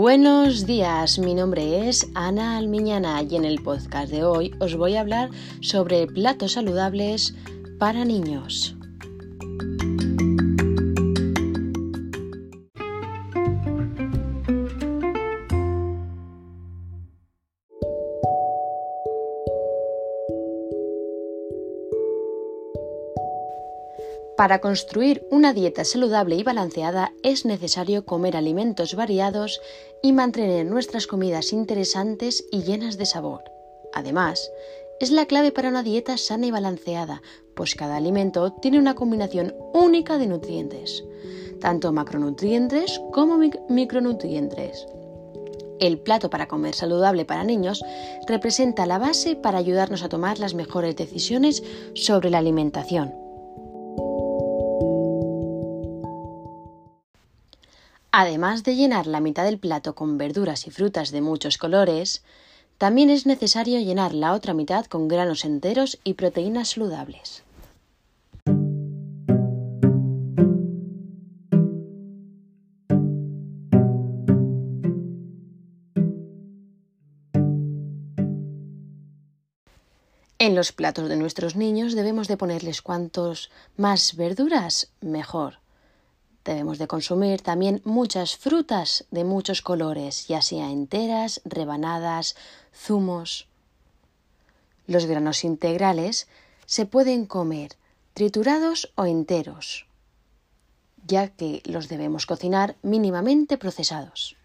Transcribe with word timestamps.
Buenos 0.00 0.64
días, 0.64 1.18
mi 1.18 1.34
nombre 1.34 1.88
es 1.88 2.08
Ana 2.14 2.56
Almiñana 2.56 3.20
y 3.20 3.34
en 3.34 3.44
el 3.44 3.60
podcast 3.60 4.12
de 4.12 4.22
hoy 4.22 4.54
os 4.60 4.76
voy 4.76 4.94
a 4.94 5.00
hablar 5.00 5.30
sobre 5.60 6.06
platos 6.06 6.52
saludables 6.52 7.34
para 7.80 8.04
niños. 8.04 8.77
Para 24.38 24.60
construir 24.60 25.26
una 25.32 25.52
dieta 25.52 25.84
saludable 25.84 26.36
y 26.36 26.44
balanceada 26.44 27.12
es 27.24 27.44
necesario 27.44 28.04
comer 28.06 28.36
alimentos 28.36 28.94
variados 28.94 29.60
y 30.00 30.12
mantener 30.12 30.64
nuestras 30.64 31.08
comidas 31.08 31.52
interesantes 31.52 32.44
y 32.52 32.62
llenas 32.62 32.98
de 32.98 33.06
sabor. 33.06 33.42
Además, 33.92 34.48
es 35.00 35.10
la 35.10 35.26
clave 35.26 35.50
para 35.50 35.70
una 35.70 35.82
dieta 35.82 36.16
sana 36.18 36.46
y 36.46 36.52
balanceada, 36.52 37.20
pues 37.56 37.74
cada 37.74 37.96
alimento 37.96 38.52
tiene 38.52 38.78
una 38.78 38.94
combinación 38.94 39.56
única 39.74 40.18
de 40.18 40.28
nutrientes, 40.28 41.02
tanto 41.60 41.92
macronutrientes 41.92 43.00
como 43.10 43.40
micronutrientes. 43.68 44.86
El 45.80 45.98
plato 45.98 46.30
para 46.30 46.46
comer 46.46 46.76
saludable 46.76 47.24
para 47.24 47.42
niños 47.42 47.82
representa 48.28 48.86
la 48.86 49.00
base 49.00 49.34
para 49.34 49.58
ayudarnos 49.58 50.04
a 50.04 50.08
tomar 50.08 50.38
las 50.38 50.54
mejores 50.54 50.94
decisiones 50.94 51.64
sobre 51.94 52.30
la 52.30 52.38
alimentación 52.38 53.26
Además 58.10 58.64
de 58.64 58.74
llenar 58.74 59.06
la 59.06 59.20
mitad 59.20 59.44
del 59.44 59.58
plato 59.58 59.94
con 59.94 60.16
verduras 60.16 60.66
y 60.66 60.70
frutas 60.70 61.10
de 61.10 61.20
muchos 61.20 61.58
colores, 61.58 62.22
también 62.78 63.10
es 63.10 63.26
necesario 63.26 63.80
llenar 63.80 64.14
la 64.14 64.32
otra 64.32 64.54
mitad 64.54 64.86
con 64.86 65.08
granos 65.08 65.44
enteros 65.44 65.98
y 66.04 66.14
proteínas 66.14 66.70
saludables. 66.70 67.42
En 80.40 80.54
los 80.54 80.72
platos 80.72 81.10
de 81.10 81.16
nuestros 81.16 81.56
niños 81.56 81.94
debemos 81.94 82.26
de 82.26 82.36
ponerles 82.38 82.80
cuantos 82.80 83.50
más 83.76 84.16
verduras 84.16 84.88
mejor 85.02 85.58
Debemos 86.48 86.78
de 86.78 86.86
consumir 86.86 87.42
también 87.42 87.82
muchas 87.84 88.38
frutas 88.38 89.04
de 89.10 89.22
muchos 89.22 89.60
colores, 89.60 90.28
ya 90.28 90.40
sea 90.40 90.70
enteras, 90.70 91.42
rebanadas, 91.44 92.36
zumos. 92.74 93.48
Los 94.86 95.04
granos 95.04 95.44
integrales 95.44 96.26
se 96.64 96.86
pueden 96.86 97.26
comer 97.26 97.76
triturados 98.14 98.94
o 98.94 99.04
enteros, 99.04 99.88
ya 101.06 101.28
que 101.28 101.60
los 101.66 101.86
debemos 101.90 102.24
cocinar 102.24 102.76
mínimamente 102.80 103.58
procesados. 103.58 104.37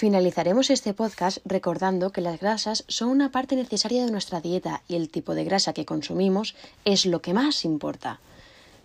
Finalizaremos 0.00 0.70
este 0.70 0.94
podcast 0.94 1.40
recordando 1.44 2.10
que 2.10 2.22
las 2.22 2.40
grasas 2.40 2.86
son 2.88 3.10
una 3.10 3.30
parte 3.30 3.54
necesaria 3.54 4.02
de 4.02 4.10
nuestra 4.10 4.40
dieta 4.40 4.82
y 4.88 4.94
el 4.94 5.10
tipo 5.10 5.34
de 5.34 5.44
grasa 5.44 5.74
que 5.74 5.84
consumimos 5.84 6.56
es 6.86 7.04
lo 7.04 7.20
que 7.20 7.34
más 7.34 7.66
importa. 7.66 8.18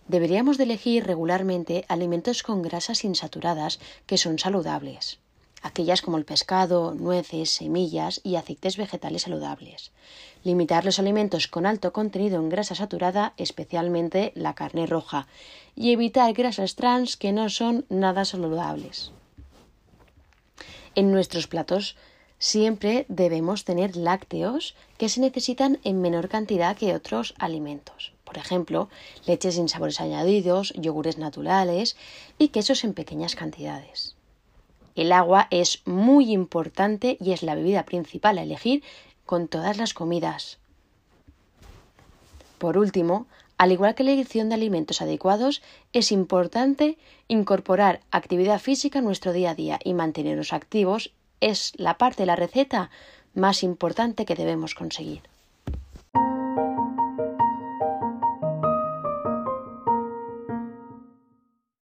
Deberíamos 0.10 0.58
de 0.58 0.66
elegir 0.66 1.06
regularmente 1.06 1.86
alimentos 1.88 2.44
con 2.44 2.62
grasas 2.62 3.06
insaturadas 3.06 3.80
que 4.08 4.18
son 4.18 4.40
saludables, 4.40 5.20
aquellas 5.62 6.02
como 6.02 6.18
el 6.18 6.26
pescado, 6.26 6.94
nueces, 6.94 7.50
semillas 7.50 8.20
y 8.26 8.36
aceites 8.36 8.76
vegetales 8.76 9.22
saludables. 9.22 9.94
Limitar 10.44 10.84
los 10.84 11.00
alimentos 11.00 11.48
con 11.48 11.66
alto 11.66 11.94
contenido 11.94 12.42
en 12.42 12.50
grasa 12.50 12.76
saturada, 12.76 13.36
especialmente 13.38 14.34
la 14.36 14.54
carne 14.54 14.86
roja, 14.86 15.28
y 15.78 15.94
evitar 15.94 16.34
grasas 16.34 16.76
trans 16.76 17.16
que 17.16 17.32
no 17.32 17.48
son 17.48 17.86
nada 17.88 18.26
saludables. 18.26 19.14
En 20.96 21.12
nuestros 21.12 21.48
platos 21.48 21.98
siempre 22.40 23.06
debemos 23.10 23.66
tener 23.66 23.98
lácteos 23.98 24.76
que 24.98 25.10
se 25.10 25.20
necesitan 25.20 25.80
en 25.84 26.02
menor 26.02 26.30
cantidad 26.30 26.78
que 26.78 26.96
otros 26.96 27.34
alimentos. 27.38 28.14
Por 28.24 28.38
ejemplo, 28.38 28.90
leches 29.26 29.56
sin 29.56 29.70
sabores 29.70 30.00
añadidos, 30.00 30.74
yogures 30.74 31.18
naturales 31.18 31.98
y 32.38 32.50
quesos 32.50 32.84
en 32.84 32.94
pequeñas 32.94 33.36
cantidades. 33.36 34.16
El 34.96 35.12
agua 35.12 35.48
es 35.52 35.82
muy 35.86 36.32
importante 36.32 37.18
y 37.20 37.34
es 37.34 37.44
la 37.44 37.56
bebida 37.56 37.84
principal 37.84 38.38
a 38.38 38.44
elegir 38.44 38.82
con 39.26 39.50
todas 39.50 39.78
las 39.78 39.94
comidas. 39.94 40.60
Por 42.58 42.78
último, 42.78 43.28
al 43.58 43.72
igual 43.72 43.96
que 43.96 44.04
la 44.04 44.12
elección 44.12 44.50
de 44.50 44.56
alimentos 44.56 45.02
adecuados, 45.02 45.62
es 45.94 46.12
importante 46.12 46.98
incorporar 47.28 48.02
actividad 48.12 48.60
física 48.60 49.00
en 49.00 49.06
nuestro 49.06 49.34
día 49.34 49.52
a 49.52 49.56
día 49.56 49.80
y 49.84 49.94
mantenernos 49.94 50.54
activos 50.54 51.14
es 51.42 51.74
la 51.78 51.98
parte 51.98 52.24
de 52.24 52.28
la 52.28 52.36
receta 52.36 52.90
más 53.34 53.64
importante 53.64 54.26
que 54.26 54.36
debemos 54.36 54.76
conseguir. 54.76 55.22